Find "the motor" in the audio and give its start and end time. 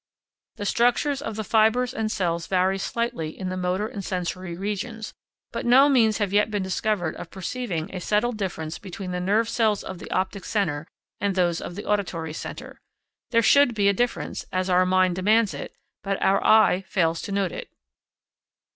3.49-3.85